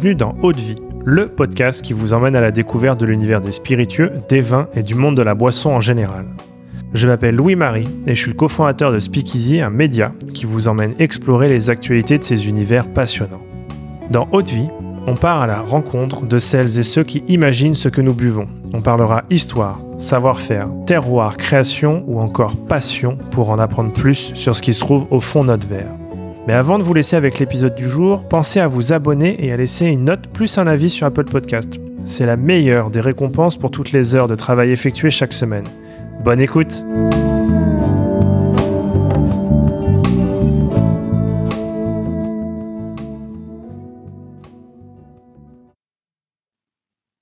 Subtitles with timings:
[0.00, 3.50] Bienvenue dans Haute Vie, le podcast qui vous emmène à la découverte de l'univers des
[3.50, 6.24] spiritueux, des vins et du monde de la boisson en général.
[6.94, 10.94] Je m'appelle Louis-Marie et je suis le cofondateur de Speakeasy, un média qui vous emmène
[11.00, 13.42] explorer les actualités de ces univers passionnants.
[14.08, 14.68] Dans Haute Vie,
[15.08, 18.46] on part à la rencontre de celles et ceux qui imaginent ce que nous buvons.
[18.72, 24.62] On parlera histoire, savoir-faire, terroir, création ou encore passion pour en apprendre plus sur ce
[24.62, 25.90] qui se trouve au fond de notre verre.
[26.48, 29.58] Mais avant de vous laisser avec l'épisode du jour, pensez à vous abonner et à
[29.58, 31.78] laisser une note plus un avis sur Apple Podcast.
[32.06, 35.66] C'est la meilleure des récompenses pour toutes les heures de travail effectuées chaque semaine.
[36.24, 36.82] Bonne écoute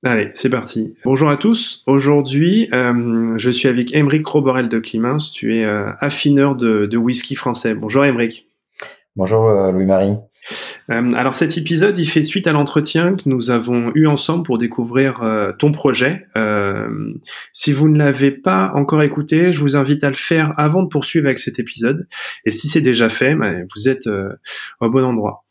[0.05, 0.95] Allez, c'est parti.
[1.05, 1.83] Bonjour à tous.
[1.89, 5.17] Aujourd'hui, euh, je suis avec Émeric Roborel de Climins.
[5.17, 7.75] Tu es euh, affineur de, de whisky français.
[7.75, 8.47] Bonjour Émeric.
[9.17, 10.19] Bonjour euh, Louis-Marie.
[10.91, 14.59] Euh, alors cet épisode, il fait suite à l'entretien que nous avons eu ensemble pour
[14.59, 16.27] découvrir euh, ton projet.
[17.51, 20.89] si vous ne l'avez pas encore écouté, je vous invite à le faire avant de
[20.89, 22.07] poursuivre avec cet épisode.
[22.45, 24.07] Et si c'est déjà fait, ben, vous êtes
[24.81, 25.47] au bon endroit.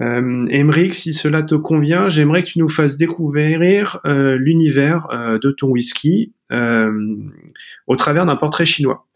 [0.00, 0.46] Euh,
[0.92, 5.06] si cela te convient, j'aimerais que tu nous fasses découvrir l'univers
[5.42, 9.06] de ton whisky au travers d'un portrait chinois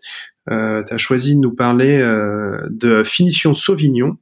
[0.50, 4.16] euh, tu as choisi de nous parler euh, de Finition Sauvignon.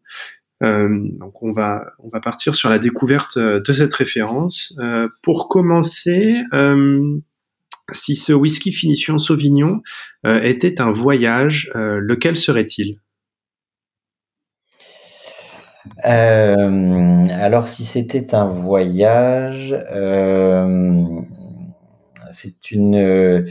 [0.65, 0.89] Euh,
[1.21, 4.75] donc on va on va partir sur la découverte de cette référence.
[5.23, 6.35] pour commencer,
[7.93, 9.83] si ce whisky Finition Sauvignon
[10.25, 13.01] était un voyage, lequel serait-il?
[16.03, 19.77] Alors si c'était un voyage,
[22.31, 23.47] c'est une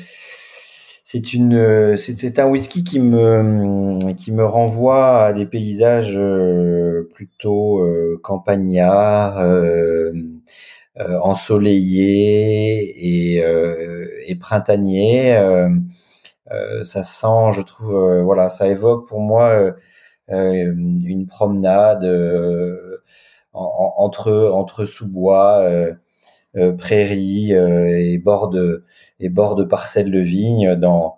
[1.09, 7.07] c'est une, euh, c'est un whisky qui me, qui me renvoie à des paysages euh,
[7.13, 10.11] plutôt euh, campagnards, euh,
[10.97, 12.81] ensoleillés
[13.37, 13.43] et,
[14.27, 15.39] et printaniers.
[16.83, 19.73] ça sent, je trouve, voilà, ça évoque pour moi
[20.29, 22.03] une promenade
[23.53, 25.63] entre entre sous-bois,
[26.77, 28.83] prairies et bords de
[29.19, 31.17] et bords de parcelles de vignes, dans,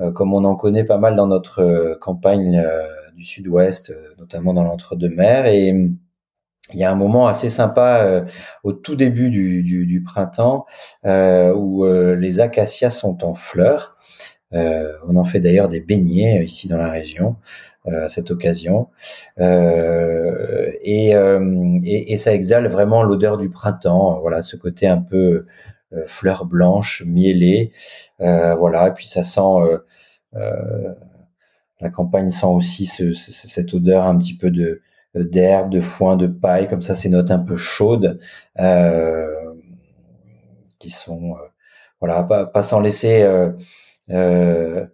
[0.00, 4.54] euh, comme on en connaît pas mal dans notre euh, campagne euh, du sud-ouest, notamment
[4.54, 5.46] dans l'entre-deux-mers.
[5.46, 5.68] Et
[6.74, 8.26] il y a un moment assez sympa
[8.62, 10.66] au tout début du, du, du printemps
[11.04, 13.96] où les acacias sont en fleurs.
[14.52, 17.36] On en fait d'ailleurs des beignets ici dans la région
[17.86, 18.88] à cette occasion.
[19.38, 24.18] Et, et, et, ça exhale vraiment l'odeur du printemps.
[24.20, 25.46] Voilà, ce côté un peu
[25.94, 27.72] euh, fleurs blanches, mielées,
[28.20, 28.88] euh, voilà.
[28.88, 29.40] Et puis ça sent
[30.34, 30.94] euh,
[31.80, 34.82] la campagne sent aussi ce, cette odeur un petit peu de
[35.14, 38.20] d'herbe, de foin, de paille, comme ça, ces notes un peu chaudes
[38.60, 39.54] euh,
[40.78, 41.36] qui sont,
[42.00, 43.26] voilà, pas, pas sans laisser
[44.10, 44.86] euh,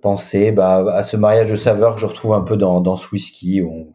[0.00, 3.60] penser bah, à ce mariage de saveurs que je retrouve un peu dans, ce whisky,
[3.60, 3.94] où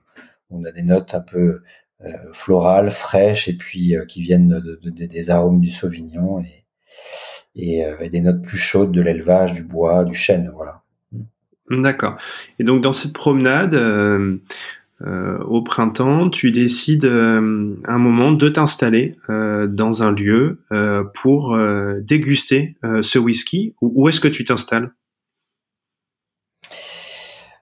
[0.49, 1.61] on, a des notes un peu
[2.05, 6.65] euh, florales, fraîches, et puis euh, qui viennent de, des arômes du Sauvignon et,
[7.55, 10.81] et, euh, des notes plus chaudes de l'élevage, du bois, du chêne, voilà.
[11.69, 12.17] D'accord.
[12.59, 14.37] Et donc dans cette promenade, euh,
[15.05, 20.59] au printemps, tu décides euh, un moment de t'installer euh, dans un lieu
[21.13, 21.57] pour
[22.01, 23.75] déguster ce whisky.
[23.81, 24.91] Où, est-ce que tu t'installes?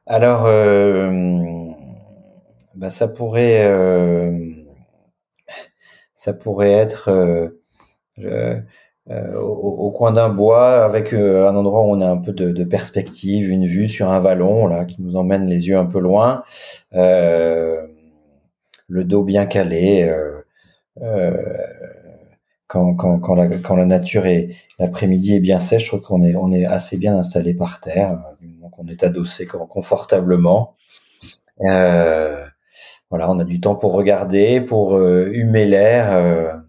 [0.06, 0.48] Alors,
[2.82, 4.32] bah, ça pourrait, euh,
[6.16, 7.10] ça pourrait être
[8.20, 8.60] euh,
[9.12, 12.52] euh, au, au, coin d'un bois avec un endroit où on a un peu de,
[12.52, 16.00] de, perspective, une vue sur un vallon là qui nous emmène les yeux un peu
[16.00, 16.44] loin,
[16.94, 17.88] le
[18.90, 20.12] dos bien calé.
[22.68, 24.50] quand, quand, quand, la, quand la nature est
[24.80, 28.18] l'après-midi est bien sèche, je trouve qu'on est on est assez bien installé par terre,
[28.42, 30.76] donc on est adossé confortablement.
[31.62, 32.46] Euh,
[33.10, 36.61] voilà, on a du temps pour regarder, pour euh, humer l'air,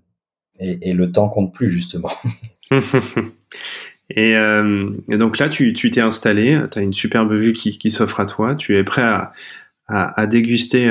[0.61, 2.13] euh, et, le temps compte plus justement.
[4.19, 8.27] Euh, et, donc là, tu t'es installé, tu as une superbe vue qui, s'offre à
[8.27, 9.03] toi, tu es prêt
[9.89, 10.87] à, déguster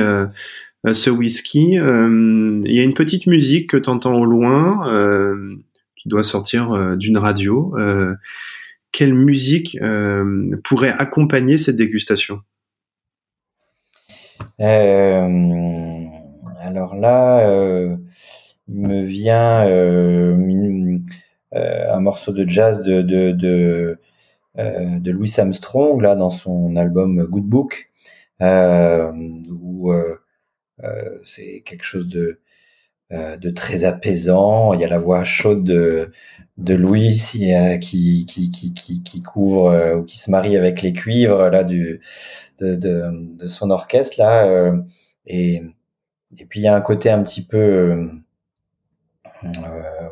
[0.92, 1.74] ce whisky.
[1.74, 4.88] Il y a une petite musique que tu entends au loin,
[5.98, 7.75] qui doit sortir d'une radio.
[8.92, 9.78] quelle musique
[10.63, 12.42] pourrait accompagner cette dégustation?
[14.60, 16.06] Euh,
[16.60, 17.96] alors là, euh,
[18.72, 21.00] me vient euh,
[21.54, 23.98] un morceau de jazz de, de, de,
[24.56, 27.92] de, Louis Armstrong là dans son album Good Book,
[28.40, 29.92] où
[31.24, 32.40] c'est quelque chose de
[33.12, 34.74] de très apaisant.
[34.74, 36.12] Il y a la voix chaude de,
[36.58, 37.10] de Louis
[37.82, 42.00] qui, qui, qui, qui, qui couvre ou qui se marie avec les cuivres là du
[42.60, 43.04] de, de,
[43.38, 44.74] de son orchestre là
[45.26, 45.62] et
[46.40, 48.10] et puis il y a un côté un petit peu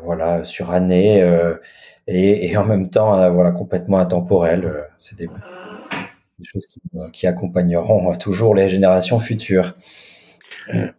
[0.02, 1.24] voilà suranné
[2.06, 4.86] et, et en même temps voilà complètement intemporel.
[4.98, 5.28] C'est des
[6.42, 6.66] choses
[7.12, 9.74] qui, accompagneront toujours les générations futures.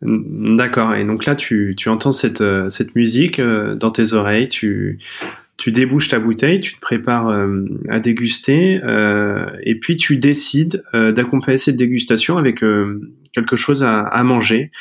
[0.02, 0.96] D'accord.
[0.96, 5.00] Et donc là, tu, tu entends cette, euh, cette musique euh, dans tes oreilles, tu,
[5.58, 8.82] tu débouches ta bouteille, tu te prépares euh, à déguster,
[9.64, 12.64] et puis tu décides d'accompagner cette dégustation avec
[13.34, 14.72] quelque chose à manger.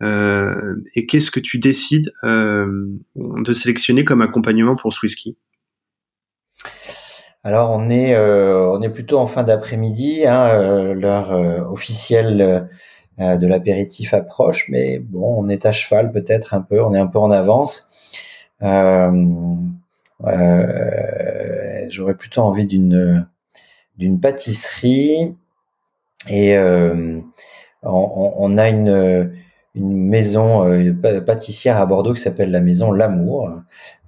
[0.00, 5.06] Et qu'est-ce que tu décides de sélectionner comme accompagnement pour ce
[7.44, 12.68] alors on est euh, on est plutôt en fin d'après-midi, hein, euh, l'heure euh, officielle
[13.18, 17.08] de l'apéritif approche, mais bon, on est à cheval peut-être un peu, on est un
[17.08, 17.88] peu en avance.
[21.90, 23.26] J'aurais plutôt envie d'une
[23.96, 25.34] d'une pâtisserie
[26.28, 26.56] et
[27.82, 29.32] on, a une
[29.78, 30.64] une maison
[31.24, 33.50] pâtissière à Bordeaux qui s'appelle la maison L'Amour,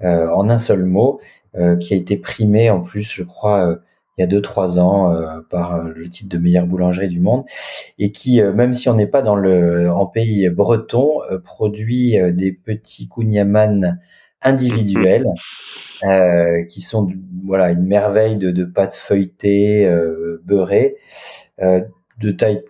[0.03, 1.21] en un seul mot,
[1.57, 3.77] euh, qui a été primé en plus, je crois, euh,
[4.17, 7.45] il y a deux trois ans euh, par le titre de meilleure boulangerie du monde
[7.99, 13.09] et qui, même si on n'est pas dans le en pays breton, produit des petits
[13.09, 13.37] kouign
[14.43, 15.27] individuels
[16.05, 17.09] euh, qui sont
[17.45, 20.97] voilà une merveille de, de pâte feuilletée euh, beurrée
[21.63, 21.81] euh,
[22.21, 22.63] de taille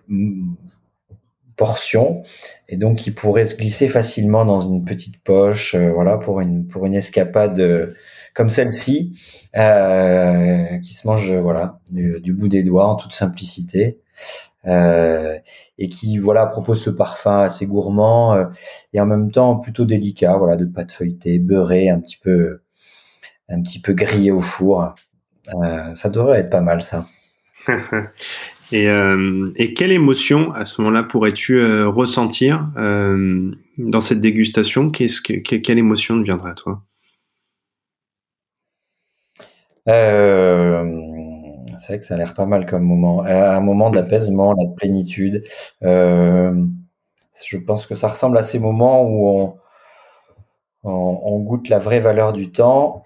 [1.61, 2.23] portion
[2.67, 6.87] et donc qui pourrait se glisser facilement dans une petite poche voilà pour une pour
[6.87, 7.93] une escapade
[8.33, 9.19] comme celle-ci,
[9.57, 13.99] euh, qui se mange voilà du, bout des doigts en toute simplicité.
[14.67, 15.39] Euh,
[15.79, 18.45] et qui voilà propose ce parfum assez gourmand euh,
[18.93, 22.61] et en même temps plutôt délicat voilà de pâte feuilletée beurrée un petit peu
[23.49, 24.93] un petit peu grillé au four.
[25.55, 27.05] Euh, ça devrait être pas mal ça
[28.71, 34.89] et, euh, et quelle émotion à ce moment-là pourrais-tu euh, ressentir dans cette dégustation?
[34.89, 36.83] Quelle émotion te viendrait à toi?
[39.87, 41.01] Euh,
[41.77, 43.25] c'est vrai que ça a l'air pas mal comme moment.
[43.25, 45.43] Euh, un moment d'apaisement, de plénitude.
[45.83, 46.53] Euh,
[47.45, 49.55] je pense que ça ressemble à ces moments où
[50.83, 53.03] on, goûte la vraie valeur du temps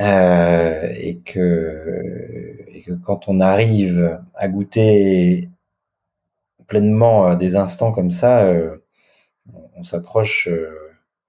[0.00, 5.48] euh, et, que, et que quand on arrive à goûter
[6.66, 8.52] pleinement des instants comme ça,
[9.76, 10.48] on s'approche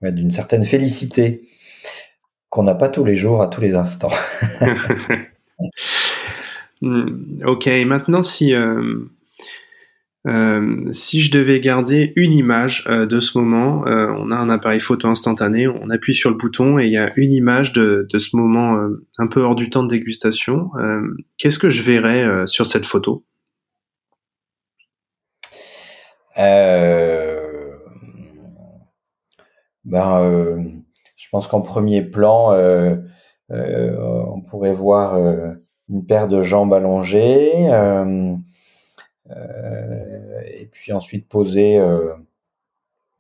[0.01, 1.47] d'une certaine félicité
[2.49, 4.11] qu'on n'a pas tous les jours, à tous les instants.
[6.81, 9.09] Hmm, ok, maintenant si, euh,
[10.25, 14.79] euh, si je devais garder une image euh, de ce moment, on a un appareil
[14.79, 18.17] photo instantané, on appuie sur le bouton et il y a une image de, de
[18.17, 18.79] ce moment
[19.17, 20.71] un peu hors du temps de dégustation.
[21.37, 23.23] Qu'est-ce que je verrais sur cette photo?
[29.85, 30.83] Ben,
[31.27, 32.95] je pense qu'en premier plan, euh,
[33.51, 33.97] euh,
[34.33, 35.55] on pourrait voir euh,
[35.89, 37.69] une paire de jambes allongées,
[39.29, 41.79] et puis ensuite poser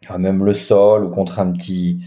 [0.07, 2.01] à même le sol ou contre un petit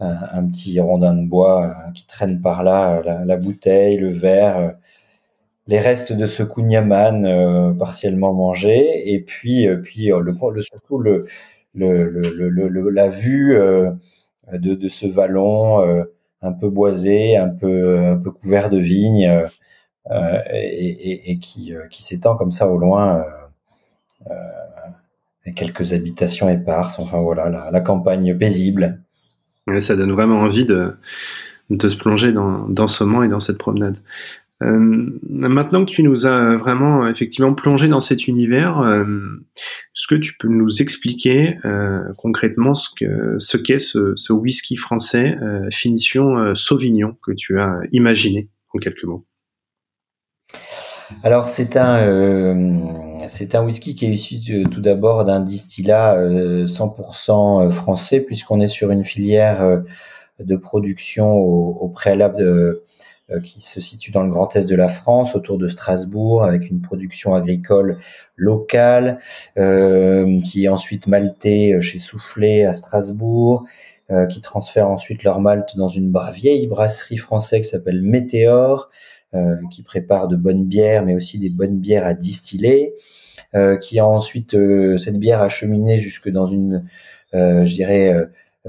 [0.00, 4.74] un, petit rondin de bois qui traîne par là, la, bouteille, le verre,
[5.66, 11.26] les restes de ce kunyaman partiellement mangé, et puis puis le, le surtout le,
[11.74, 12.08] le,
[12.68, 13.90] le, la vue euh,
[14.52, 16.04] de, de ce vallon euh,
[16.42, 19.48] un peu boisé, un peu un peu couvert de vignes
[20.10, 23.24] euh, et, et, qui, s'étend comme ça au loin.
[25.46, 29.00] et quelques habitations éparses, enfin voilà, la, campagne paisible.
[29.78, 30.96] ça donne vraiment envie de,
[31.70, 33.98] de se plonger dans, ce moment et dans cette promenade.
[34.62, 39.04] Euh, maintenant que tu nous as vraiment effectivement plongé dans cet univers, euh,
[39.96, 45.36] est-ce que tu peux nous expliquer euh, concrètement ce que ce qu'est ce, whisky français
[45.70, 49.26] finition Sauvignon que tu as imaginé en quelques mots?
[51.22, 58.20] Alors c'est un c'est un whisky qui est issu tout d'abord d'un distillat 100% français
[58.20, 59.82] puisqu'on est sur une filière
[60.40, 62.42] de production au, préalable
[63.30, 66.68] euh, qui se situe dans le Grand Est de la France, autour de Strasbourg, avec
[66.68, 67.98] une production agricole
[68.36, 69.18] locale,
[69.56, 73.64] euh, qui est ensuite maltée euh, chez Soufflé à Strasbourg,
[74.10, 78.90] euh, qui transfère ensuite leur malte dans une vieille brasserie française qui s'appelle Météor,
[79.23, 79.23] euh,
[79.70, 82.94] qui prépare de bonnes bières, mais aussi des bonnes bières à distiller,
[83.80, 84.56] qui a ensuite
[84.98, 86.84] cette bière acheminé jusque dans une,
[87.32, 88.28] je dirais,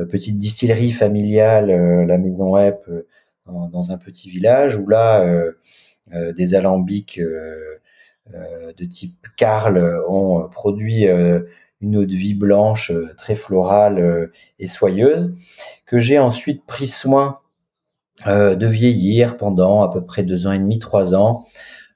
[0.10, 2.84] petite distillerie familiale, la Maison Hep,
[3.48, 5.26] dans un petit village où là,
[6.12, 11.06] des alambics de type Karl ont produit
[11.82, 15.36] une eau de vie blanche, très florale et soyeuse,
[15.86, 17.40] que j'ai ensuite pris soin
[18.26, 21.46] de vieillir pendant à peu près deux ans et demi, trois ans,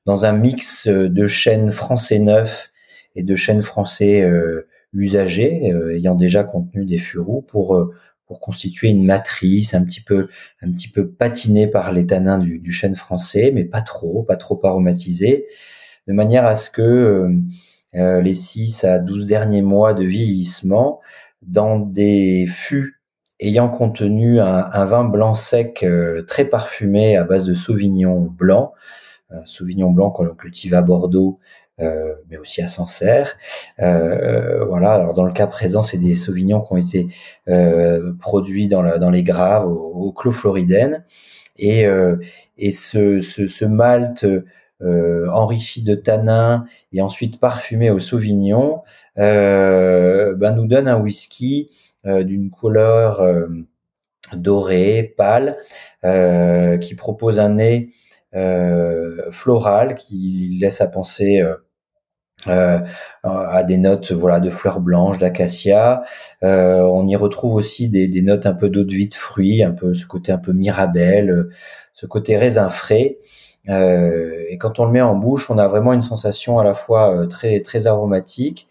[0.06, 2.72] dans un mix de chênes français neufs
[3.16, 7.94] et de chênes français euh, usagés, euh, ayant déjà contenu des furous, pour euh,
[8.28, 10.30] pour constituer une matrice un petit peu
[10.62, 14.36] un petit peu patinée par les tanins du, du chêne français, mais pas trop, pas
[14.36, 15.48] trop aromatisé,
[16.08, 17.28] de manière à ce que
[17.94, 21.02] les 6 à 12 derniers mois de vieillissement,
[21.42, 22.99] dans des fûts
[23.40, 25.86] ayant contenu un, vin blanc sec
[26.28, 28.74] très parfumé à base de sauvignon blanc,
[29.46, 31.40] sauvignon blanc qu'on cultive à Bordeaux
[31.82, 33.38] euh, mais aussi à Sancerre.
[33.80, 34.94] Euh, voilà.
[34.94, 37.08] Alors dans le cas présent, c'est des sauvignons qui ont été
[37.48, 41.06] euh, produits dans, les graves au, au clos floridène,
[41.58, 41.86] et,
[42.58, 44.26] et ce, ce, ce malt
[44.82, 48.82] enrichi de tanins et ensuite parfumé au sauvignon,
[49.16, 51.70] ben nous donne un whisky
[52.06, 53.22] d'une couleur
[54.34, 55.58] dorée, pâle,
[56.82, 57.90] qui propose un nez
[59.32, 61.44] floral qui laisse à penser
[62.48, 62.80] euh,
[63.24, 66.04] à des notes voilà de fleurs blanches, d'acacia.
[66.44, 69.62] Euh, on y retrouve aussi des, des notes un peu d'eau de vie de fruits,
[69.62, 71.50] un peu ce côté un peu mirabelle,
[71.94, 73.18] ce côté raisin frais.
[73.70, 76.74] Euh, et quand on le met en bouche, on a vraiment une sensation à la
[76.74, 78.68] fois euh, très très aromatique,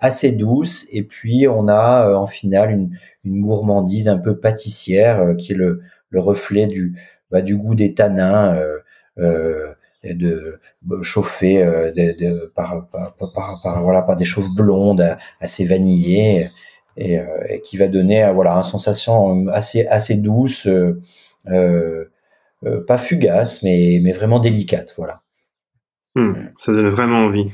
[0.00, 5.36] assez douce, et puis on a euh, en finale une, une, gourmandise un peu pâtissière
[5.38, 6.96] qui est le, le reflet du
[7.30, 8.56] bah, du goût des tanins.
[9.18, 9.68] Euh,
[10.04, 16.50] de chauffer euh, de, par, par, par, voilà par des chauves blondes assez vanillées
[16.96, 22.10] et, euh, et, qui va donner voilà une sensation assez assez douce euh,
[22.86, 25.22] pas fugace mais mais vraiment délicate voilà.
[26.14, 27.48] Hmm, ça donne vraiment envie.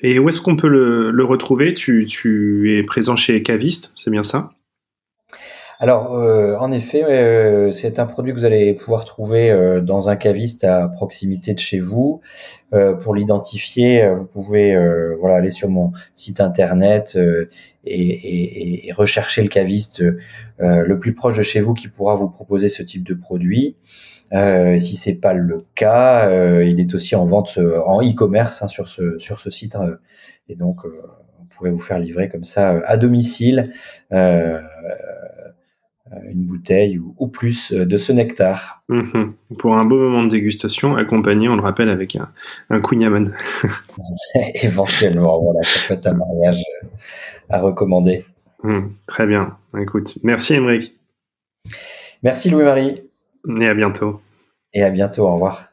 [0.00, 1.74] Et où est-ce qu'on peut le, le retrouver?
[1.74, 4.52] Tu, tu es présent chez Caviste c'est bien ça?
[5.82, 10.08] Alors, euh, en effet, euh, c'est un produit que vous allez pouvoir trouver euh, dans
[10.08, 12.20] un caviste à proximité de chez vous.
[13.02, 14.76] pour l'identifier, vous pouvez
[15.18, 17.18] voilà aller sur mon site internet
[17.84, 20.02] et, et, rechercher le caviste
[20.58, 23.76] le plus proche de chez vous qui pourra vous proposer ce type de produit.
[24.32, 26.30] si c'est pas le cas,
[26.62, 29.76] il est aussi en vente en e-commerce hein, sur ce sur ce site
[30.48, 33.72] et donc vous pourrez vous faire livrer comme ça à domicile.
[36.32, 38.82] Une bouteille ou, plus euh, de ce nectar.
[38.88, 39.34] Mhm.
[39.58, 42.30] Pour un beau moment de dégustation, accompagné, on le rappelle, avec un,
[42.70, 42.80] un
[44.62, 46.86] Éventuellement, voilà, ça peut être un mariage euh,
[47.50, 48.24] à recommander.
[48.64, 48.92] Mhm.
[49.06, 49.56] très bien.
[49.78, 50.96] Écoute, merci Émeric.
[52.22, 53.02] Merci Louis-Marie.
[53.60, 54.20] Et à bientôt.
[54.72, 55.72] Et à bientôt, au revoir.